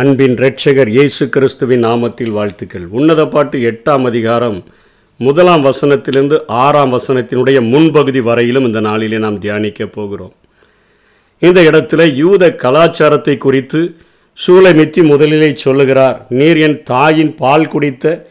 அன்பின் 0.00 0.36
இரட்சகர் 0.36 0.88
இயேசு 0.88 1.28
கிறிஸ்துவின் 1.28 1.82
நாமத்தில் 1.84 2.30
வாழ்த்துக்கள். 2.36 2.84
உன்னத 2.98 3.26
பாட்டு 3.32 3.56
எட்டாம் 3.70 4.04
அதிகாரம் 4.10 4.64
முதலாம் 5.16 5.64
வசனத்திலிருந்து 5.66 6.36
ஆறாம் 6.46 6.92
வசனத்தினுடைய 6.94 7.58
முன்பகுதி 7.72 8.20
வரையிலும் 8.28 8.66
இந்த 8.68 8.80
நாளிலே 8.80 9.18
நாம் 9.18 9.36
தியானிக்கப் 9.40 9.92
போகிறோம். 9.96 10.32
இந்த 11.38 11.60
இடத்துல 11.70 12.04
யூத 12.20 12.52
கலாச்சாரத்தை 12.62 13.36
குறித்து 13.36 13.80
சூலமித்தி 14.44 15.02
முதலிலே 15.10 15.50
சொல்லுகிறார். 15.64 16.16
நீர் 16.28 16.60
என் 16.66 16.82
தாயின் 16.82 17.34
பால் 17.34 17.68
குடித்த 17.74 18.26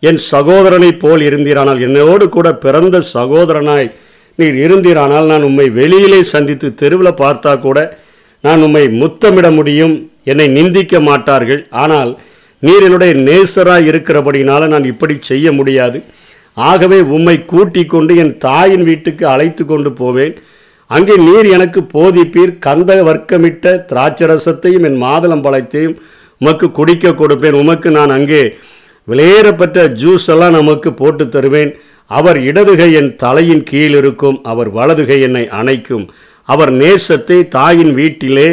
என் 0.00 0.20
சகோதரனைப் 0.32 1.00
போல் 1.04 1.20
இருந்தீரானால் 1.20 1.84
என்னோடு 1.88 2.28
கூட 2.28 2.54
பிறந்த 2.64 3.02
சகோதரனாய் 3.16 3.88
நீர் 4.34 4.58
இருந்தீரானால் 4.64 5.30
நான் 5.34 5.46
உம்மை 5.50 5.68
வெளியிலே 5.78 6.20
சந்தித்து 6.22 6.70
தெருவில் 6.82 7.20
பார்த்தா 7.22 7.54
கூட 7.58 7.78
நான் 8.40 8.62
உம்மை 8.62 8.84
முத்தமிட 9.02 9.50
முடியும். 9.60 9.96
என்னை 10.30 10.46
நிந்திக்க 10.56 11.00
மாட்டார்கள். 11.08 11.62
ஆனால் 11.82 12.10
நீர் 12.62 12.84
என்னுடைய 12.88 13.14
நேசராக 13.28 13.88
இருக்கிறபடினால 13.90 14.68
நான் 14.74 14.90
இப்படி 14.92 15.14
செய்ய 15.30 15.46
முடியாது. 15.58 15.98
ஆகவே 16.56 16.98
உம்மை 17.16 17.36
கூட்டிக் 17.52 17.92
கொண்டு 17.92 18.12
என் 18.22 18.34
தாயின் 18.44 18.84
வீட்டுக்கு 18.88 19.24
அழைத்து 19.34 19.62
கொண்டு 19.70 19.90
போவேன். 20.00 20.34
அங்கே 20.90 21.14
நீர் 21.28 21.46
எனக்கு 21.56 21.80
போதிப்பீர். 21.94 22.52
கந்த 22.66 22.90
வர்க்கமிட்ட 23.08 23.74
திராட்சரசத்தையும் 23.90 24.86
என் 24.88 25.00
மாதுளம்பழத்தையும் 25.04 25.96
உமக்கு 26.40 26.66
குடிக்க 26.78 27.12
கொடுப்பேன். 27.20 27.58
உமக்கு 27.62 27.90
நான் 27.98 28.14
அங்கே 28.18 28.42
விளையேறப்பட்ட 29.08 29.78
ஜூஸ் 30.02 30.28
எல்லாம் 30.34 30.56
நமக்கு 30.58 30.90
போட்டு 31.00 31.24
தருவேன். 31.34 31.72
அவர் 32.10 32.38
இடதுகை 32.48 32.88
என் 33.00 33.10
தலையின் 33.22 33.64
கீழ் 33.70 33.94
இருக்கும் 34.00 34.38
அவர் 34.52 34.70
வலதுகை 34.78 35.18
என்னை 35.26 35.44
அணைக்கும். 35.58 36.06
அவர் 36.48 36.72
நேசத்தை 36.82 37.38
தாயின் 37.56 37.92
வீட்டிலே 38.00 38.48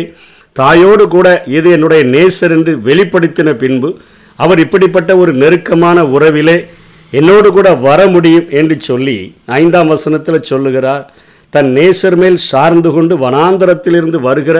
தாயோடு 0.55 1.07
கூட 1.07 1.43
இது 1.47 1.71
என்னுடைய 1.71 2.03
நேசர் 2.05 2.51
என்று 2.51 2.77
வெளிப்படுத்தின 2.85 3.53
பின்பு 3.53 3.89
அவர் 4.39 4.59
இப்படிப்பட்ட 4.59 5.17
ஒரு 5.17 5.33
நெருக்கமான 5.33 6.03
உறவிலே 6.03 6.57
என்னோடு 7.11 7.51
கூட 7.51 7.73
வர 7.73 8.07
முடியும் 8.07 8.49
என்று 8.49 8.81
சொல்லி 8.81 9.15
ஐந்தாம் 9.45 9.87
வசனத்தில் 9.87 10.41
சொல்லுகிறார் 10.41 11.03
தன் 11.49 11.71
நேசர் 11.71 12.15
மேல் 12.15 12.35
சார்ந்து 12.35 12.91
கொண்டு 12.91 13.17
வனாந்தரத்திலிருந்து 13.17 14.19
வருகிற 14.19 14.57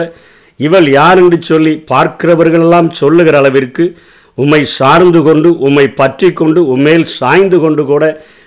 இவள் 0.56 0.90
யார்? 0.90 1.18
என்று 1.18 1.42
சொல்லி 1.42 1.84
பார்க்கிறவர்களெல்லாம் 1.90 2.90
சொல்லுகிற 2.90 3.38
அளவிற்கு 3.38 3.84
உம்மை 4.34 4.64
சார்ந்து 4.64 5.22
கொண்டு 5.22 5.58
உம்மை 5.58 5.88
பற்றி 5.88 6.32
கொண்டு 6.32 6.76
உம்மேல் 6.76 7.02
சாய்ந்து 7.02 7.60
கொண்டு 7.60 7.84
கூட 7.84 8.04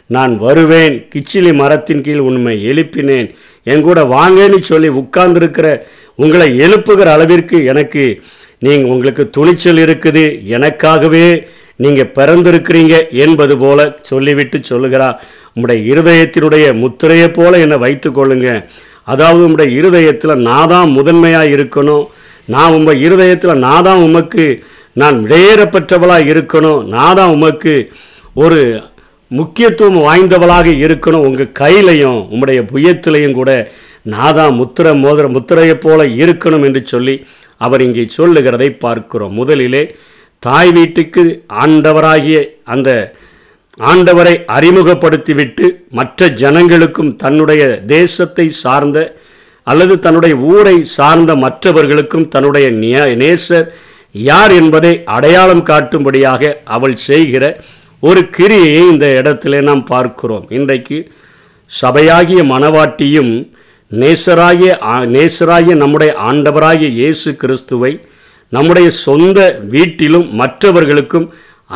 நான் 0.10 0.38
வருவேன். 0.38 1.08
கிச்சிலி 1.14 1.54
மரத்தின் 1.54 2.02
கீழ் 2.02 2.18
உண்மை 2.18 2.66
எழுப்பினேன். 2.66 3.28
என் 3.72 3.86
கூட 3.88 4.00
வாங்கன்னு 4.16 4.60
சொல்லி 4.72 4.90
உட்கார்ந்துருக்கிற 5.02 5.68
உங்களை 6.24 6.48
எழுப்புகிற 6.66 7.08
அளவிற்கு 7.18 7.58
எனக்கு 7.72 8.04
நீங்கள் 8.66 8.92
உங்களுக்கு 8.94 9.24
துணிச்சல் 9.38 9.82
இருக்குது. 9.86 10.26
எனக்காகவே 10.56 11.28
நீங்கள் 11.84 12.12
பிறந்திருக்கிறீங்க 12.18 12.96
என்பது 13.24 13.56
போல 13.64 13.80
சொல்லிவிட்டு 14.10 14.58
சொல்லுகிறார் 14.72 15.18
உங்களுடைய 15.54 15.80
இருதயத்தினுடைய 15.92 16.66
முத்திரையை 16.84 17.28
போல 17.40 17.58
என்னை 17.66 17.78
வைத்து 17.86 18.10
கொள்ளுங்க. 18.18 18.50
அதாவது 19.14 19.42
உங்களுடைய 19.48 19.72
இருதயத்தில் 19.80 20.44
நான் 20.50 20.72
தான் 20.74 20.90
முதன்மையாக 20.98 21.54
இருக்கணும். 21.56 22.06
நான் 22.54 22.76
உங்கள் 22.78 23.02
இருதயத்தில் 23.08 23.64
நான் 23.66 23.86
தான் 23.88 24.04
உமக்கு 24.08 24.46
நான் 25.02 25.18
விடையேறப்பட்டவளாக 25.24 26.30
இருக்கணும். 26.34 26.82
நான் 26.96 27.18
தான் 27.20 27.34
உமக்கு 27.38 27.74
ஒரு 28.44 28.62
முக்கியத்துவம் 29.32 30.00
வாய்ந்தவளாக 30.08 30.68
இருக்கணும். 30.86 31.26
உங்கள் 31.28 31.56
கையிலையும் 31.60 32.20
உங்களுடைய 32.32 32.62
புயத்திலையும் 32.72 33.38
கூட 33.40 33.52
நான் 34.14 34.36
தான் 34.36 34.58
முத்திர 34.60 34.94
மோதிர 35.04 35.28
முத்திரையைப் 35.36 35.84
போல 35.86 36.04
இருக்கணும் 36.24 36.66
என்று 36.68 36.82
சொல்லி 36.86 37.16
அவர் 37.62 37.82
இங்கே 37.82 38.06
சொல்லுகிறதை 38.18 38.70
பார்க்கிறோம். 38.86 39.34
முதலிலே 39.34 39.84
தாய் 40.44 40.72
வீட்டுக்கு 40.72 41.24
ஆண்டவராகிய 41.64 42.40
அந்த 42.74 42.90
ஆண்டவரை 43.92 44.34
அறிமுகப்படுத்திவிட்டு 44.58 45.66
மற்ற 45.90 46.28
ஜனங்களுக்கும் 46.42 47.16
தன்னுடைய 47.16 47.62
தேசத்தை 47.88 48.46
சார்ந்த 48.64 49.00
அல்லது 49.68 50.00
தன்னுடைய 50.00 50.36
ஊரை 50.52 50.76
சார்ந்த 50.98 51.32
மற்றவர்களுக்கும் 51.36 52.28
தன்னுடைய 52.28 52.68
நேசர் 53.24 53.68
யார் 54.16 54.52
என்பதை 54.52 54.92
அடையாளம் 55.16 55.64
காட்டும்படியாக 55.64 56.52
அவள் 56.76 56.96
செய்கிற 57.08 57.44
ஒரு 58.08 58.22
கிரியை 58.36 58.74
இந்த 58.92 59.06
இடத்திலே 59.20 59.60
நாம் 59.68 59.84
பார்க்கிறோம். 59.92 60.46
இன்றைக்கு 60.58 60.98
சபையாகிய 61.72 62.40
மணவாட்டியும் 62.54 63.32
நேசராகிய 63.92 64.72
நேசராகிய 65.16 65.74
நம்முடைய 65.84 66.12
ஆண்டவராகிய 66.30 66.90
இயேசு 67.00 67.30
கிறிஸ்துவை 67.42 67.92
நம்முடைய 68.56 68.88
சொந்த 69.06 69.40
வீட்டிலும் 69.74 70.28
மற்றவர்களுக்கும் 70.42 71.28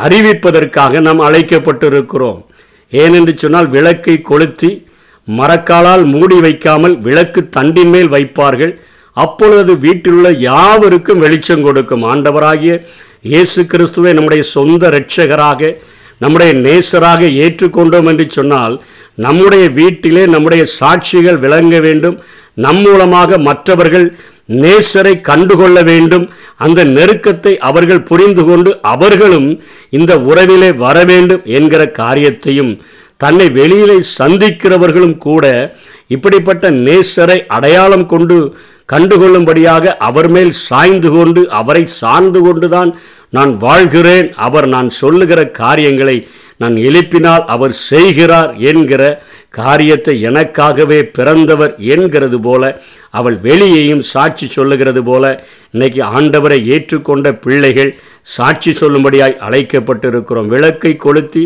அறிவிப்பதற்காக 0.04 1.00
நாம் 1.06 1.20
அழைக்கப்பட்டிருக்கிறோம். 1.28 2.40
ஏனென்று 2.92 3.32
சொன்னால் 3.42 3.68
விளக்கை 3.76 4.16
கொளுத்தி 4.30 4.70
மரக்காலால் 5.28 6.04
மூடி 6.14 6.38
வைக்காமல் 6.46 6.94
விளக்கு 7.06 7.40
தண்டின் 7.56 7.92
மேல் 7.94 8.10
வைப்பார்கள். 8.16 8.72
அப்பொழுது 9.16 9.72
வீட்டிலுள்ள 9.84 10.28
யாவருக்கும் 10.48 11.22
வெளிச்சம் 11.24 11.64
கொடுக்கும். 11.66 12.04
ஆண்டவராகிய 12.12 12.74
இயேசு 13.30 13.60
கிறிஸ்துவை 13.72 14.12
நம்முடைய 14.18 14.42
சொந்த 14.56 14.82
இரட்சகராக 14.92 15.72
நம்முடைய 16.20 16.52
நேசராக 16.66 17.22
ஏற்றுக்கொண்டோம் 17.44 18.08
என்று 18.10 18.26
சொன்னால் 18.28 18.74
நம்முடைய 19.26 19.64
வீட்டிலே 19.78 20.22
நம்முடைய 20.26 20.62
சாட்சிகள் 20.80 21.38
விளங்க 21.44 21.80
வேண்டும். 21.86 22.16
நம் 22.64 22.80
மூலமாக 22.84 23.38
மற்றவர்கள் 23.48 24.06
நேசரை 24.62 25.12
கண்டுகொள்ள 25.20 25.78
வேண்டும். 25.82 26.24
அந்த 26.64 26.80
நெருக்கத்தை 26.96 27.52
அவர்கள் 27.68 28.06
புரிந்து 28.10 28.44
கொண்டு 28.44 28.70
அவர்களும் 28.94 29.48
இந்த 29.98 30.12
உறவிலே 30.30 30.70
வர 30.84 31.04
வேண்டும் 31.04 31.42
என்கிற 31.58 31.82
காரியத்தையும் 32.00 32.72
தன்னை 33.22 33.46
வெளியிலே 33.58 33.96
சந்திக்கிறவர்களும் 34.18 35.16
கூட 35.26 35.44
இப்படிப்பட்ட 36.14 36.70
நேசரை 36.86 37.38
அடையாளம் 37.56 38.06
கொண்டு 38.12 38.36
கண்டுகொள்ளும்படியாக 38.92 39.94
அவர் 40.08 40.28
மேல் 40.34 40.52
சாய்ந்து 40.68 41.10
கொண்டு 41.16 41.42
அவரை 41.60 41.82
சார்ந்து 42.00 42.40
கொண்டுதான் 42.46 42.90
நான் 43.36 43.52
வாழ்கிறேன். 43.66 44.28
அவர் 44.46 44.66
நான் 44.74 44.88
சொல்லுகிற 45.00 45.40
காரியங்களை 45.60 46.16
நான் 46.62 46.76
எழுப்பினால் 46.86 47.44
அவர் 47.54 47.74
செய்கிறார் 47.90 48.50
என்கிற 48.70 49.02
காரியத்தை 49.58 50.14
எனக்காகவே 50.28 50.98
பிறந்தவர் 51.16 51.72
என்கிறது 51.94 52.38
போல 52.46 52.62
அவள் 53.18 53.36
வெளியையும் 53.46 54.02
சாட்சி 54.12 54.46
சொல்லுகிறது 54.46 55.02
போல 55.04 55.24
இன்னைக்கு 55.74 56.00
ஆண்டவரை 56.18 56.58
ஏற்றுக்கொண்ட 56.74 57.32
பிள்ளைகள் 57.44 57.90
சாட்சி 58.36 58.72
சொல்லும்படியாய் 58.80 59.40
அழைக்கப்பட்டிருக்கிறோம். 59.46 60.50
விளக்கை 60.54 60.92
கொளுத்தி 60.96 61.44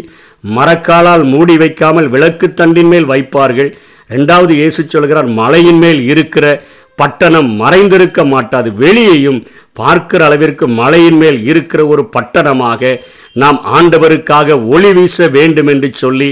மரக்காலால் 0.57 1.25
மூடி 1.33 1.57
வைக்காமல் 1.63 2.09
விளக்கு 2.15 2.47
தண்டின் 2.61 2.91
மேல் 2.93 3.11
வைப்பார்கள். 3.13 3.71
ரெண்டாவது 4.11 4.53
இயேசு 4.61 4.81
சொல்கிறார் 4.95 5.29
மலையின் 5.41 5.81
மேல் 5.85 6.01
இருக்கிற 6.13 6.47
பட்டணம் 7.01 7.49
மறைந்திருக்க 7.61 8.21
மாட்டாது. 8.33 8.69
வெளியையும் 8.83 9.41
பார்க்கிற 9.81 10.21
அளவிற்கு 10.27 10.65
மலையின் 10.81 11.19
மேல் 11.23 11.39
இருக்கிற 11.51 11.81
ஒரு 11.93 12.03
பட்டணமாக 12.17 12.93
நாம் 13.43 13.59
ஆண்டவருக்காக 13.77 14.59
ஒளி 14.75 14.93
வீச 14.99 15.29
வேண்டும் 15.39 15.71
என்று 15.73 15.89
சொல்லி 16.03 16.31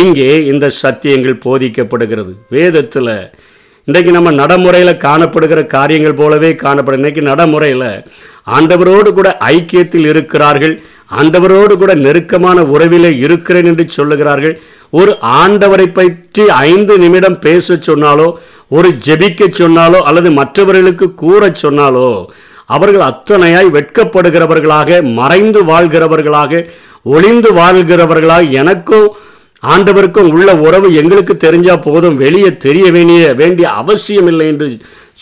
இங்கே 0.00 0.30
இந்த 0.52 0.66
சத்தியங்கள் 0.82 1.42
போதிக்கப்படுகிறது. 1.46 2.32
வேதத்தில் 2.56 3.14
இன்றைக்கு 3.88 4.12
நம்ம 4.16 4.30
நடைமுறையில் 4.42 5.02
காணப்படுகிற 5.04 5.60
காரியங்கள் 5.74 6.20
போலவே 6.20 6.48
காணப்படும். 6.62 7.00
இன்றைக்கு 7.00 7.22
நடைமுறையில் 7.30 7.90
ஆண்டவரோடு 8.46 9.10
கூட 9.12 9.28
ஐக்கியத்தில் 9.44 10.08
இருக்கிறார்கள். 10.12 10.74
ஆண்டவரோடு 11.20 11.74
கூட 11.76 11.94
நெருக்கமான 11.94 12.58
உறவிலே 12.74 13.10
இருக்கிறேன் 13.24 13.64
என்று 13.64 13.84
சொல்லுகிறார்கள். 13.96 14.54
ஒரு 14.90 15.12
ஆண்டவரை 15.42 15.86
பற்றி 15.92 16.44
ஐந்து 16.48 16.94
நிமிடம் 16.98 17.38
பேச 17.38 17.74
சொன்னாலோ 17.88 18.28
ஒரு 18.68 18.88
ஜெபிக்க 19.06 19.48
சொன்னாலோ 19.58 19.98
அல்லது 20.08 20.30
மற்றவர்களுக்கு 20.30 21.06
கூறச் 21.22 21.62
சொன்னாலோ 21.62 22.08
அவர்கள் 22.66 23.08
அத்தனையாய் 23.10 23.74
வெட்கப்படுகிறவர்களாக 23.76 25.00
மறைந்து 25.12 25.60
வாழ்கிறவர்களாக 25.64 26.62
ஒளிந்து 27.02 27.50
வாழ்கிறவர்களாக 27.52 28.50
எனக்கும் 28.50 29.08
ஆண்டவருக்கும் 29.62 30.30
உள்ள 30.32 30.50
உறவு 30.56 30.88
எங்களுக்கு 30.94 31.34
தெரிஞ்சா 31.36 31.74
போதும் 31.76 32.16
வெளியே 32.16 32.50
தெரிய 32.56 32.86
வேண்டிய 32.90 33.34
வேண்டிய 33.34 33.66
அவசியம் 33.82 34.26
இல்லை 34.26 34.46
என்று 34.46 34.66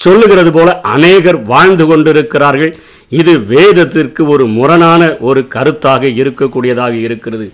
சொல்லுகிறது 0.04 0.50
போல 0.52 0.69
அநேகர் 0.94 1.38
வாழ்ந்து 1.43 1.87
கொண்டிருக்கிறார்கள். 1.87 2.72
இது 3.10 3.32
வேதத்திற்கு 3.52 4.22
ஒரு 4.34 4.44
முரணான 4.56 5.02
ஒரு 5.28 5.40
கருத்தாக 5.54 6.04
இருக்கக்கூடியதாக 6.20 6.94
இருக்கிறது. 7.06 7.46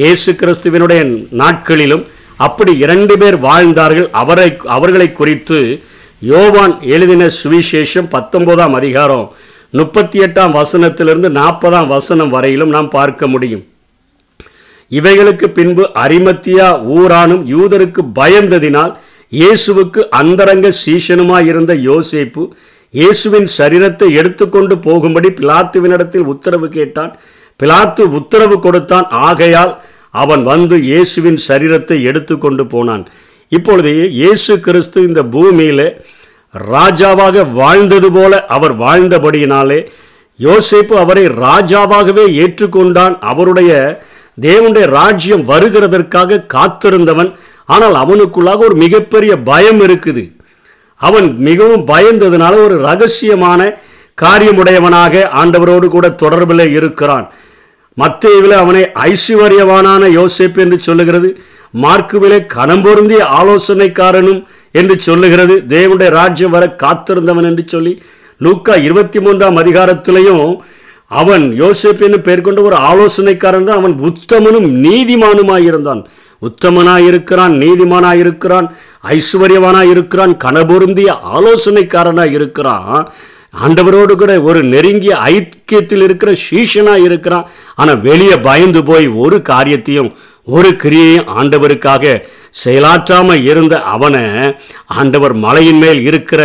இயேசு 0.00 0.30
கிறிஸ்துவினுடைய 0.40 1.00
நாட்களிலும் 1.42 2.04
அப்படி 2.46 2.72
இரண்டு 2.84 3.14
பேர் 3.20 3.36
வாழ்ந்தார்கள். 3.48 4.08
அவரை 4.22 4.48
அவர்களை 4.76 5.08
குறித்து 5.12 5.58
யோவான் 6.32 6.74
எழுதின 6.94 7.24
சுவிசேஷம் 7.40 8.10
பத்தொன்பதாம் 8.14 8.74
அதிகாரம் 8.80 9.26
முப்பத்தி 9.78 10.18
எட்டாம் 10.26 10.54
வசனத்திலிருந்து 10.60 11.30
நாற்பதாம் 11.40 11.88
வசனம் 11.96 12.30
வரையிலும் 12.34 12.74
நாம் 12.76 12.94
பார்க்க 12.94 13.26
முடியும். 13.32 13.64
இவைகளுக்கு 14.90 15.46
பின்பு 15.58 15.84
அரிமத்தியா 16.04 16.68
ஊரானும் 16.98 17.42
யூதருக்கு 17.54 18.02
பயந்ததினால் 18.20 18.92
இயேசுவுக்கு 19.32 20.00
அந்தரங்க 20.20 20.68
சீஷனுமாயிருந்த 20.82 21.72
யோசேப்பு 21.88 22.42
இயேசுவின் 22.94 23.48
சரீரத்தை 23.58 24.06
எடுத்துக்கொண்டு 24.20 24.74
போகும்படி 24.86 25.28
பிலாத்துவினிடத்தில் 25.38 26.28
உத்தரவு 26.32 26.68
கேட்டான். 26.76 27.12
பிலாத்து 27.60 28.02
உத்தரவு 28.18 28.56
கொடுத்தான். 28.66 29.06
ஆகையால் 29.28 29.72
அவன் 30.22 30.42
வந்து 30.42 30.76
இயேசுவின் 30.90 31.40
சரீரத்தை 31.48 31.96
எடுத்துக்கொண்டு 32.10 32.64
போனான். 32.66 33.04
இப்பொழுது 33.52 33.92
இயேசு 34.20 34.52
கிறிஸ்து 34.66 34.98
இந்த 35.08 35.22
பூமியில் 35.34 35.86
ராஜாவாக 36.54 37.44
வாழ்ந்தது 37.60 38.08
போல 38.16 38.32
அவர் 38.56 38.74
வாழ்ந்தபடியினாலே 38.84 39.80
யோசேப்பு 40.40 40.94
அவரை 41.02 41.24
ராஜாவாகவே 41.44 42.24
ஏற்றுக்கொண்டான். 42.42 43.14
அவருடைய 43.30 43.72
தேவனுடைய 44.46 44.86
ராஜ்யம் 44.98 45.44
வருகிறதற்காக 45.52 46.44
காத்திருந்தவன். 46.54 47.30
ஆனால் 47.74 47.96
அவனுக்குள்ளாக 48.02 48.64
ஒரு 48.68 48.76
மிகப்பெரிய 48.84 49.32
பயம் 49.50 49.80
இருக்குது. 49.86 50.22
அவன் 51.06 51.28
மிகவும் 51.48 51.84
பயந்ததுனால 51.86 52.54
ஒரு 52.64 52.76
ரகசியமான 52.88 53.60
காரியமுடையவனாக 54.22 55.24
ஆண்டவரோடு 55.40 55.86
கூட 55.86 56.06
தொடர்பில் 56.22 56.72
இருக்கிறான். 56.78 57.26
மத்தேயுவில் 57.98 58.56
அவனை 58.62 58.82
ஐஸ்வர்யவானான 59.08 60.02
யோசிப்பு 60.18 60.58
என்று 60.64 60.78
சொல்லுகிறது. 60.78 61.28
மார்க்குவிலே 61.82 62.38
கணம்பொருந்திய 62.54 63.20
ஆலோசனைக்காரனும் 63.40 64.40
என்று 64.72 64.94
சொல்லுகிறது. 64.98 65.54
தேவனுடைய 65.68 66.10
ராஜ்யம் 66.10 66.50
வர 66.50 66.66
காத்திருந்தவன் 66.82 67.48
என்று 67.50 67.64
சொல்லி 67.66 68.02
லூக்கா 68.38 68.74
இருபத்தி 68.74 69.20
மூன்றாம் 69.20 69.56
அதிகாரத்திலையும் 69.56 70.56
அவன் 71.06 71.44
யோசிப்பு 71.62 72.02
என்று 72.08 72.20
பெயர் 72.20 72.40
கொண்ட 72.40 72.60
ஒரு 72.62 72.76
ஆலோசனைக்காரன் 72.90 73.68
தான். 73.68 73.80
அவன் 73.80 73.96
உத்தமனும் 74.08 74.68
நீதிமானுமாயிருந்தான். 74.86 76.02
உத்தமனாயிருக்கிறான் 76.42 77.54
நீதிமானாயிருக்கிறான் 77.56 78.66
ஐஸ்வர்யவானாயிருக்கிறான் 79.08 80.34
கனபொருந்திய 80.36 81.10
ஆலோசனைக்காரனாக 81.34 82.30
இருக்கிறான் 82.30 83.08
ஆண்டவரோடு 83.62 84.12
கூட 84.12 84.32
ஒரு 84.42 84.60
நெருங்கிய 84.64 85.16
ஐக்கியத்தில் 85.28 86.02
இருக்கிற 86.02 86.30
சீஷனாக 86.46 87.04
இருக்கிறான் 87.04 87.46
ஆனால் 87.74 88.00
வெளியே 88.00 88.36
பயந்து 88.40 88.84
போய் 88.84 89.06
ஒரு 89.16 89.42
காரியத்தையும் 89.42 90.10
ஒரு 90.46 90.70
கிரியையும் 90.82 91.30
ஆண்டவருக்காக 91.38 92.12
செயலாற்றாமல் 92.64 93.42
இருந்த 93.44 93.80
அவனை 93.84 94.22
ஆண்டவர் 94.86 95.34
மலையின் 95.34 95.78
மேல் 95.78 96.00
இருக்கிற 96.02 96.42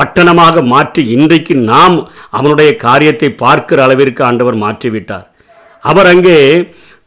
பட்டணமாக 0.00 0.64
மாற்றி 0.64 1.02
இன்றைக்கு 1.08 1.54
நாம் 1.70 1.96
அவனுடைய 2.30 2.76
காரியத்தை 2.76 3.30
பார்க்கிற 3.34 3.82
அளவிற்கு 3.82 4.24
ஆண்டவர் 4.24 4.56
மாற்றிவிட்டார். 4.56 5.26
அவர் 5.84 6.06
அங்கே 6.06 6.36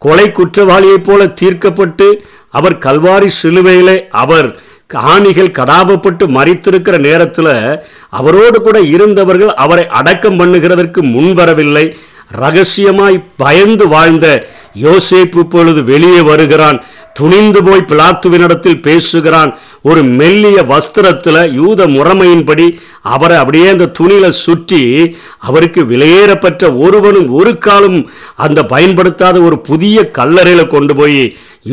கொலை 0.04 0.26
குற்றவாளியைப் 0.32 1.06
போல 1.08 1.22
தீர்க்கப்பட்டு 1.40 2.08
அவர் 2.58 2.76
கல்வாரி 2.86 3.30
சிலுவையிலே 3.42 3.96
அவர் 4.24 4.50
ஆணிகள் 5.14 5.56
கடாவப்பட்டு 5.58 6.24
மறித்திருக்கிற 6.36 6.96
நேரத்தில் 7.08 7.52
அவரோடு 8.20 8.58
கூட 8.62 8.78
இருந்தவர்கள் 8.94 9.52
அவரை 9.64 9.84
அடக்கம் 10.00 10.40
பண்ணுகிறதற்கு 10.40 11.02
முன்வரவில்லை. 11.16 11.86
ரகசியமாய் 12.42 13.18
பயந்து 13.44 13.86
வாழ்ந்த 13.88 14.26
யோசேப்பு 14.86 15.40
இப்பொழுது 15.44 15.84
வெளியே 15.84 16.22
வருகிறான். 16.22 16.80
துணிந்து 17.20 17.62
போய் 17.68 17.90
பிளாத்துவினிடத்தில் 17.92 18.84
பேசுகிறான். 18.88 19.52
ஒரு 19.90 20.02
மெல்லிய 20.20 20.60
வஸ்திரத்தில் 20.72 21.42
யூத 21.60 21.88
முறைமையின்படி 21.96 22.66
அவரை 23.14 23.36
அப்படியே 23.42 23.68
அந்த 23.74 23.86
துணியில 24.00 24.28
சுற்றி 24.46 24.82
அவருக்கு 25.48 25.82
விலையேறப்பட்ட 25.92 26.64
ஒருவனும் 26.86 27.30
ஒரு 27.40 27.54
காலம் 27.68 28.00
அந்த 28.46 28.60
பயன்படுத்தாத 28.74 29.38
ஒரு 29.50 29.60
புதிய 29.70 30.10
கல்லறையில் 30.18 30.74
கொண்டு 30.74 30.96
போய் 30.96 31.22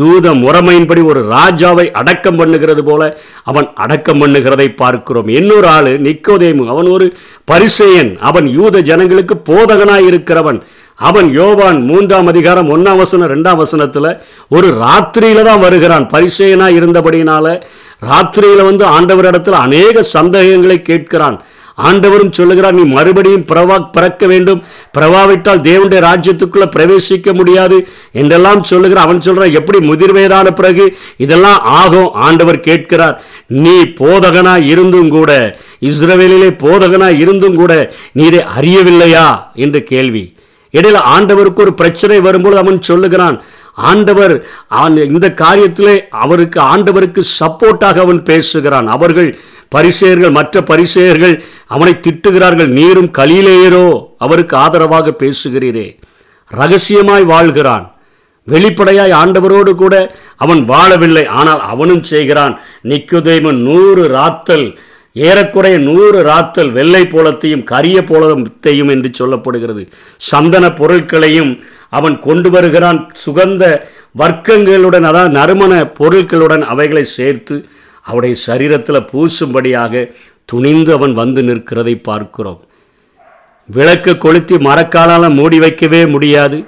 யூத 0.01 0.31
முறைமையின்படி 0.43 1.03
ஒரு 1.11 1.21
ராஜாவை 1.35 1.85
அடக்கம் 2.01 2.39
பண்ணுகிறது 2.39 2.83
போல 2.89 3.03
அவன் 3.51 3.69
அடக்கம் 3.85 4.21
பண்ணுகிறதை 4.21 4.69
பார்க்கிறோம். 4.83 5.29
இன்னொரு 5.39 5.69
ஆள் 5.75 5.91
நிக்கோதேமு. 6.07 6.65
அவன் 6.75 6.89
ஒரு 6.97 7.07
பரிசெயன். 7.51 8.11
அவன் 8.31 8.47
யூத 8.59 8.81
ஜனங்களுக்கு 8.91 9.37
போதகனாய் 9.51 10.09
இருக்கிறவன். 10.11 10.61
அவன் 10.97 11.33
யோவான் 11.33 11.83
மூன்றாம் 11.83 12.27
அதிகாரம் 12.27 12.69
ஒன்னாம் 12.77 12.97
வசனம் 12.97 13.29
ரெண்டாம் 13.29 13.57
வசனத்தில் 13.57 14.23
ஒரு 14.49 14.69
ராத்திரியில 14.69 15.43
தான் 15.43 15.61
வருகிறான். 15.61 16.09
பரிசேயனா 16.13 16.69
இருந்தபடினால 16.79 17.63
ராத்திரியில 18.03 18.65
வந்து 18.65 18.85
ஆண்டவரிடத்துல 18.87 19.51
அநேக 19.51 20.03
சந்தேகங்களை 20.03 20.83
கேட்கிறான். 20.89 21.39
ஆண்டவரும் 21.83 22.33
சொல்லுகிறார் 22.33 22.75
நீ 22.75 22.83
மறுபடியும் 22.83 23.45
பிரவா 23.45 23.91
பிறக்க 23.93 24.27
வேண்டும். 24.27 24.63
பிரவாவிட்டால் 24.99 25.61
தேவனுடைய 25.61 26.01
ராஜ்யத்துக்குள்ள 26.01 26.67
பிரவேசிக்க 26.77 27.35
முடியாது. 27.35 27.89
என்றெல்லாம் 28.13 28.63
சொல்லுகிற 28.63 29.01
அவன் 29.01 29.19
சொல்றான் 29.19 29.53
எப்படி 29.53 29.79
முதிர்வயதான 29.79 30.51
பிறகு 30.51 30.97
இதெல்லாம் 31.17 31.61
ஆகும்? 31.63 32.13
ஆண்டவர் 32.13 32.61
கேட்கிறார் 32.61 33.25
நீ 33.47 33.83
போதகனா 33.83 34.67
இருந்தும் 34.67 35.09
கூட 35.09 35.57
இஸ்ரவேலிலே 35.81 36.51
போதகனா 36.65 37.19
இருந்தும் 37.19 37.55
கூட 37.55 37.93
நீ 38.13 38.25
இதை 38.25 38.45
அறியவில்லையா? 38.61 39.39
என்று 39.55 39.83
கேள்வி. 39.83 40.36
இடையில 40.76 40.99
ஆண்டவருக்கு 41.14 41.64
ஒரு 41.67 41.75
பிரச்சனை 41.81 42.19
வரும்போது 42.26 42.56
அவன் 42.62 42.78
சொல்லுகிறான் 42.88 43.38
ஆண்டவர் 43.90 44.34
இந்த 45.14 45.28
காரியத்திலே 45.43 45.94
அவருக்கு 46.25 46.58
ஆண்டவருக்கு 46.61 47.23
சப்போர்ட்டாக 47.40 47.96
அவன் 48.05 48.20
பேசுகிறான். 48.31 48.87
அவர்கள் 48.96 49.31
பரிசேயர்கள் 49.75 50.37
மற்ற 50.38 50.61
பரிசேயர்கள் 50.70 51.34
அவனை 51.75 51.93
திட்டுகிறார்கள். 52.06 52.70
நீரும் 52.78 53.11
கலிலேயரோ 53.19 53.87
அவருக்கு 54.25 54.55
ஆதரவாக 54.64 55.14
பேசுகிறீரே. 55.23 55.87
ரகசியமாய் 56.50 57.25
வாழ்கிறான். 57.34 57.84
வெளிப்படையாய் 58.52 59.17
ஆண்டவரோடு 59.23 59.73
கூட 59.82 59.94
அவன் 60.44 60.61
வாழவில்லை. 60.69 61.25
ஆனால் 61.40 61.62
அவனும் 61.73 62.05
செய்கிறான். 62.12 62.55
நிக்குதேமன் 62.90 63.62
நூறு 63.69 64.02
ராத்தல் 64.17 64.67
ஏறக்குறைய 65.25 65.77
நூறு 65.79 66.19
ராத்தல் 66.23 66.71
வெள்ளை 66.77 67.03
போலத்தையும் 67.15 67.63
கரிய 67.73 67.99
போலத்தையும் 68.11 68.91
என்று 68.95 69.11
சொல்லப்படுகிறது. 69.19 69.83
சந்தன 70.31 70.65
பொருட்களையும் 70.81 71.53
அவன் 71.99 72.17
கொண்டு 72.27 72.49
வருகிறான். 72.51 73.01
சுகந்த 73.25 73.65
வர்க்கங்களுடன் 74.23 75.07
அதாவது 75.11 75.37
நறுமண 75.39 75.73
பொருட்களுடன் 75.99 76.65
அவைகளை 76.73 77.05
சேர்த்து 77.17 77.57
அவருடைய 78.09 78.37
சரீரத்தில் 78.47 79.07
பூசும்படியாக 79.13 80.05
துணிந்து 80.51 80.91
அவன் 80.93 81.15
வந்து 81.21 81.43
நிற்கிறதை 81.43 81.95
பார்க்கிறோம். 82.09 82.61
விளக்கு 83.69 84.12
கொளுத்தி 84.25 84.57
மரக்காலால் 84.69 85.37
மூடி 85.39 85.59
வைக்கவே 85.65 86.03
முடியாது. 86.15 86.59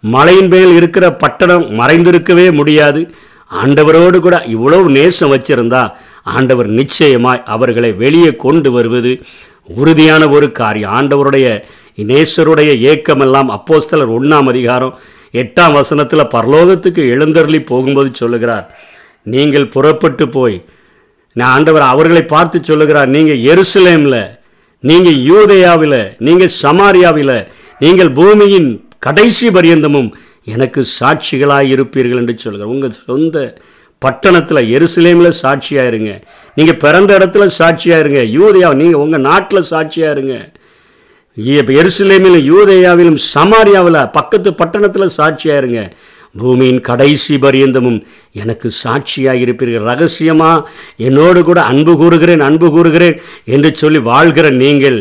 மலையின் 0.00 0.50
மேல் 0.52 0.72
இருக்கிற 0.78 1.06
பட்டணம் 1.22 1.66
மறைந்திருக்கவே 1.80 2.46
முடியாது. 2.58 3.00
ஆண்டவரோடு 3.62 4.18
கூட 4.26 4.36
இவ்வளவு 4.54 4.86
நேசம் 4.96 5.32
வச்சிருந்தா 5.34 5.82
ஆண்டவர் 6.34 6.68
நிச்சயமாய் 6.78 7.44
அவர்களை 7.46 7.90
வெளியே 8.02 8.30
கொண்டு 8.36 8.70
வருவது 8.70 9.12
உறுதியான 9.76 10.22
ஒரு 10.28 10.46
காரியம். 10.52 10.92
ஆண்டவருடைய 10.98 11.46
நேசருடைய 12.04 12.70
ஏக்கமெல்லாம் 12.90 13.50
அப்போஸ்தலர் 13.56 14.14
ஒன்றாம் 14.16 14.48
அதிகாரம் 14.48 14.94
எட்டாம் 15.34 15.72
வசனத்தில் 15.72 16.30
பரலோகத்துக்கு 16.34 17.02
எழுந்தருளி 17.14 17.60
போகும்போது 17.62 18.10
சொல்லுகிறார் 18.14 18.66
நீங்கள் 19.26 19.66
புறப்பட்டு 19.68 20.26
போய் 20.28 20.56
நான் 21.36 21.52
ஆண்டவர் 21.54 21.84
அவர்களை 21.92 22.22
பார்த்து 22.26 22.58
சொல்லுகிறார் 22.62 23.08
நீங்கள் 23.08 23.42
எருசலேமில் 23.52 24.20
நீங்கள் 24.82 25.18
யூதேயாவில் 25.30 26.00
நீங்கள் 26.18 26.56
சமாரியாவில் 26.62 27.36
நீங்கள் 27.78 28.12
பூமியின் 28.12 28.70
கடைசி 28.98 29.46
பரியந்தமும் 29.50 30.10
எனக்கு 30.46 30.80
சாட்சிகளாக 30.98 31.72
இருப்பீர்கள் 31.74 32.20
என்று 32.22 32.34
சொல்கிறார் 32.38 32.72
உங்கள் 32.74 32.98
சொந்த 33.04 33.36
பட்டணத்தில் 34.02 34.68
எருசலேமில் 34.76 35.38
சாட்சியாக 35.42 35.90
இருங்க. 35.92 36.12
நீங்கள் 36.56 36.80
பிறந்த 36.84 37.10
இடத்துல 37.18 37.46
சாட்சியாக 37.60 38.02
இருங்க. 38.04 38.20
யூதேயா 38.38 38.68
நீங்கள் 38.82 39.02
உங்கள் 39.04 39.26
நாட்டில் 39.30 39.68
சாட்சியாக 39.72 40.14
இருங்க. 40.16 40.36
எருசலேமிலும் 41.80 42.46
யூதையாவிலும் 42.52 43.18
சமாரியாவில் 43.34 44.06
பக்கத்து 44.18 44.50
பட்டணத்தில் 44.60 45.16
சாட்சியாக 45.18 45.60
இருங்க. 45.62 45.82
பூமியின் 46.34 46.80
கடைசி 46.80 47.34
பரியந்தமும் 47.42 47.98
எனக்கு 48.32 48.68
சாட்சியாக 48.82 49.42
இருப்பீர்கள். 49.44 49.86
ரகசியமாக 49.90 50.66
என்னோடு 51.06 51.40
கூட 51.42 51.60
அன்பு 51.70 51.92
கூறுகிறேன் 51.96 52.42
அன்பு 52.48 52.68
கூறுகிறேன் 52.70 53.16
என்று 53.54 53.70
சொல்லி 53.74 54.00
வாழ்கிற 54.10 54.46
நீங்கள் 54.62 54.98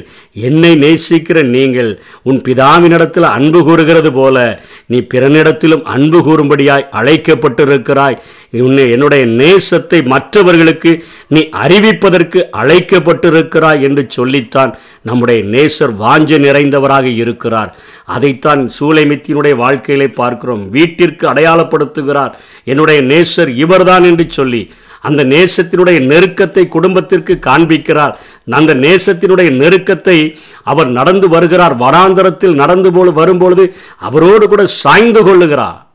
என்னை 0.48 0.72
நேசிக்கிற 0.84 1.44
நீங்கள் 1.56 1.92
உன் 2.30 2.40
பிதாவினிடத்தில் 2.48 3.28
அன்பு 3.38 3.62
கூறுகிறது 3.64 4.12
போல 4.12 4.38
நீ 4.86 5.00
பிறனிடத்திலும் 5.14 5.84
அன்பு 5.96 6.22
கூறும்படியாய் 6.28 6.90
அழைக்கப்பட்டிருக்கிறாய் 6.94 8.20
என்னுடைய 8.52 9.26
நேசத்தை 9.26 10.06
மற்றவர்களுக்கு 10.06 11.04
நீ 11.28 11.50
அறிவிப்பதற்கு 11.52 12.44
அழைக்கப்பட்டிருக்கிறாய் 12.52 13.82
என்று 13.82 14.06
சொல்லித்தான் 14.10 14.78
நம்முடைய 15.02 15.44
நேசர் 15.44 15.94
வாஞ்ச 16.02 16.40
நிறைந்தவராக 16.40 17.04
இருக்கிறார். 17.04 17.76
அதைத்தான் 18.06 18.72
சூளைமித்தினுடைய 18.80 19.56
வாழ்க்கையிலே 19.56 20.08
பார்க்கிறோம். 20.08 20.70
வீட்டிற்கு 20.70 21.34
அடையாளப்படுத்துகிறார். 21.34 22.32
என்னுடைய 22.64 23.02
நேசர் 23.02 23.56
இவர்தான் 23.56 24.04
என்று 24.04 24.26
சொல்லி 24.30 24.72
அந்த 25.02 25.24
நேசத்தினுடைய 25.24 26.00
நெருக்கத்தை 26.02 26.68
குடும்பத்திற்கு 26.68 27.40
காண்பிக்கிறார். 27.42 28.14
அந்த 28.50 28.76
நேசத்தினுடைய 28.76 29.52
நெருக்கத்தை 29.52 30.36
அவர் 30.64 30.88
நடந்து 30.88 31.30
வருகிறார். 31.30 31.78
வராந்தரத்தில் 31.78 32.56
நடந்து 32.56 32.94
போல் 32.94 33.14
வரும்பொழுது 33.14 33.76
அவரோடு 33.98 34.48
கூட 34.48 34.66
சாய்ந்து 34.66 35.24
கொள்ளுகிறார். 35.24 35.87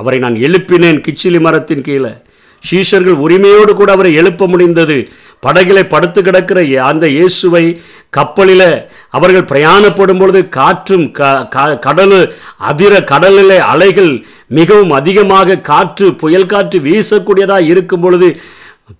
அவரை 0.00 0.18
நான் 0.18 0.34
எழுப்பினேன் 0.34 1.02
கிச்சிலி 1.06 1.40
மரத்தின் 1.40 1.82
கீழே. 1.82 2.12
சீஷர்கள் 2.70 3.20
உரிமையோடு 3.24 3.74
கூட 3.74 3.92
அவரை 3.92 4.12
எழுப்ப 4.14 4.48
முடிந்தது. 4.48 4.98
படகிலே 5.46 5.82
படுத்து 5.88 6.22
கிடக்கிற 6.22 6.84
அந்த 6.84 7.08
இயேசுவை 7.08 7.80
கப்பலில் 8.10 8.82
அவர்கள் 9.10 9.50
பிரயாணப்படும் 9.52 10.18
பொழுது 10.18 10.48
காற்றும் 10.48 11.10
க- 11.10 11.48
க- 11.48 11.78
அதிர 12.58 13.02
கடலிலே 13.04 13.58
அலைகள் 13.58 14.24
மிகவும் 14.46 14.90
அதிகமாக 14.90 15.56
காற்று 15.56 16.14
புயல் 16.14 16.46
காற்று 16.46 16.78
வீசக்கூடியதாக 16.78 17.64
இருக்கும் 17.64 18.00
பொழுது 18.00 18.40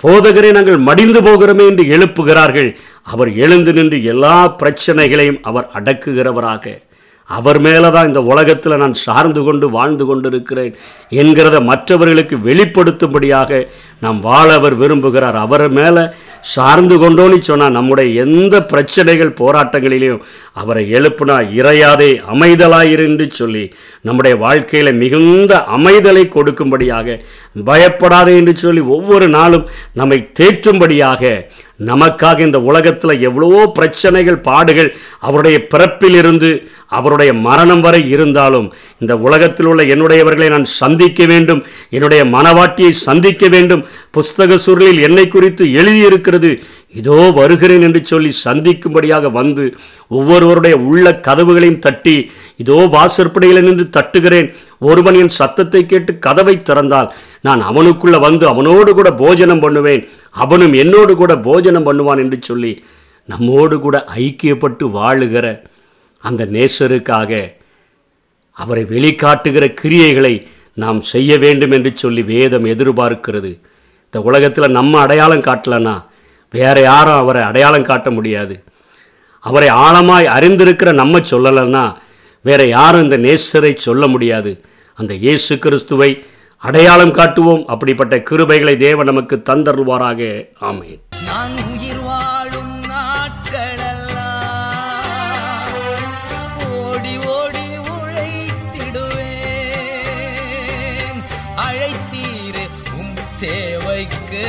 போதகரை 0.03 0.51
நாங்கள் 0.51 0.77
மடிந்து 0.77 1.21
போகிறோமே 1.21 1.67
என்று 1.69 1.85
எழுப்புகிறார்கள். 1.85 2.77
அவர் 3.03 3.35
எழுந்து 3.35 3.73
நின்று 3.73 4.05
எல்லா 4.05 4.49
பிரச்சனைகளையும் 4.49 5.39
அவர் 5.43 5.71
அடக்குகிறவராக. 5.75 6.83
அவர் 7.31 7.59
மேலே 7.61 7.91
தான் 7.91 8.07
இந்த 8.07 8.21
உலகத்தில் 8.23 8.77
நான் 8.77 8.95
சார்ந்து 8.95 9.43
கொண்டு 9.43 9.71
வாழ்ந்து 9.71 10.05
கொண்டிருக்கிறேன் 10.07 10.73
என்கிறத 11.11 11.61
மற்றவர்களுக்கு 11.61 12.37
வெளிப்படுத்தும்படியாக 12.39 13.61
நாம் 14.01 14.21
வாழ 14.21 14.49
அவர் 14.53 14.75
விரும்புகிறார். 14.75 15.37
அவர் 15.37 15.69
மேலே 15.69 16.05
சார்ந்து 16.55 16.97
கொண்டோன்னு 16.99 17.39
சொன்னால் 17.41 17.73
நம்முடைய 17.73 18.25
எந்த 18.25 18.63
பிரச்சனைகள் 18.63 19.33
போராட்டங்களிலையும் 19.41 20.23
அவரை 20.53 20.85
எழுப்புனா 20.93 21.37
இறையாதே 21.53 22.11
அமைதலாயிருந்து 22.33 23.27
சொல்லி 23.31 23.65
நம்முடைய 24.01 24.37
வாழ்க்கையில் 24.37 24.93
மிகுந்த 24.95 25.55
அமைதலை 25.77 26.25
கொடுக்கும்படியாக 26.29 27.19
பயப்படாதே 27.65 28.37
என்று 28.37 28.57
சொல்லி 28.57 28.81
ஒவ்வொரு 28.81 29.29
நாளும் 29.29 29.69
நம்மை 29.93 30.19
தேற்றும்படியாக 30.41 31.23
நமக்காக 31.81 32.41
இந்த 32.41 32.59
உலகத்தில் 32.63 33.23
எவ்வளவோ 33.23 33.63
பிரச்சனைகள் 33.73 34.45
பாடுகள் 34.45 34.91
அவருடைய 35.21 35.59
பிறப்பிலிருந்து 35.73 36.51
அவருடைய 36.91 37.31
மரணம் 37.41 37.81
வரை 37.81 38.01
இருந்தாலும் 38.11 38.67
இந்த 39.01 39.13
உலகத்தில் 39.19 39.67
உள்ள 39.67 39.83
என்னுடையவர்களை 39.85 40.49
நான் 40.49 40.67
சந்திக்க 40.75 41.27
வேண்டும் 41.27 41.61
என்னுடைய 41.91 42.23
மனவாட்டியை 42.31 42.93
சந்திக்க 43.01 43.49
வேண்டும் 43.49 43.85
புஸ்தக 44.11 44.59
சுருளில் 44.65 45.01
என்னை 45.01 45.27
குறித்து 45.29 45.67
எழுதியிருக்கிறது 45.73 46.51
இதோ 46.95 47.19
வருகிறேன் 47.33 47.83
என்று 47.83 48.01
சொல்லி 48.07 48.33
சந்திக்கும்படியாக 48.39 49.31
வந்து 49.31 49.65
ஒவ்வொருவருடைய 50.11 50.77
உள்ள 50.87 51.13
கதவுகளையும் 51.21 51.79
தட்டி 51.79 52.17
இதோ 52.57 52.79
வாசற்படியில் 52.89 53.65
நின்று 53.65 53.87
தட்டுகிறேன் 53.91 54.49
ஒருவன் 54.83 55.19
என் 55.19 55.37
சத்தத்தை 55.37 55.83
கேட்டு 55.85 56.13
கதவை 56.19 56.55
திறந்தால் 56.63 57.09
நான் 57.41 57.61
அவனுக்குள்ளே 57.61 58.19
வந்து 58.19 58.45
அவனோடு 58.47 58.95
கூட 58.95 59.11
போஜனம் 59.13 59.61
பண்ணுவேன். 59.61 60.03
அவனும் 60.31 60.73
என்னோடு 60.73 61.17
கூட 61.17 61.37
போஜனம் 61.37 61.87
பண்ணுவான் 61.87 62.19
என்று 62.19 62.39
சொல்லி 62.41 62.73
நம்மோடு 63.25 63.81
கூட 63.81 63.97
ஐக்கியப்பட்டு 64.17 64.85
வாழுகிற 64.99 65.47
அந்த 66.25 66.45
நேசருக்காக 66.45 67.59
அவரை 68.53 68.85
வெளிக்காட்டுகிற 68.85 69.65
கிரியைகளை 69.83 70.35
நாம் 70.75 71.01
செய்ய 71.01 71.39
வேண்டும் 71.39 71.71
என்று 71.71 71.93
சொல்லி 71.95 72.23
வேதம் 72.23 72.65
எதிர்பார்க்கிறது. 72.65 73.51
இந்த 74.05 74.19
உலகத்தில் 74.29 74.75
நம்ம 74.79 75.01
அடையாளம் 75.01 75.47
காட்டலன்னா 75.49 75.95
வேற 76.51 76.81
யாரும் 76.81 77.21
அவரை 77.23 77.43
அடையாளம் 77.43 77.89
காட்ட 77.91 78.11
முடியாது. 78.11 78.55
அவரை 79.45 79.69
ஆழமாய் 79.85 80.33
அறிந்திருக்கிற 80.37 80.93
நம்ம 80.93 81.19
சொல்லலைன்னா 81.33 81.85
வேற 82.45 82.63
யாரும் 82.67 83.03
இந்த 83.03 83.19
நேசரை 83.19 83.73
சொல்ல 83.75 84.07
முடியாது. 84.07 84.53
அந்த 84.95 85.15
இயேசு 85.15 85.59
கிறிஸ்துவை 85.59 86.11
அடையாளம் 86.61 87.11
காட்டுவோம். 87.11 87.67
அப்படிப்பட்ட 87.67 88.17
கிருபைகளை 88.17 88.77
தேவன் 88.79 89.07
நமக்கு 89.07 89.43
தந்தருவாராக 89.45 90.47
ஆமென். 90.59 91.01
நான் 91.25 91.55
உயிர் 91.73 92.01
வாழும் 92.01 92.81
நாட்களெல்லாம் 92.81 94.05
ஓடி 96.71 97.15
ஓடி 97.17 97.67
உழைத்திடுவேன். 97.95 98.51
அழைத்தீரே 101.57 102.67
உம் 102.99 103.15
சேவைக்கு. 103.31 104.45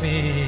Be. 0.00 0.43